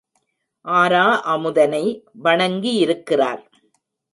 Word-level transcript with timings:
ஆரா 0.65 1.03
அமுதனை 1.33 1.83
வணங்கியிருக்கிறார். 2.23 3.43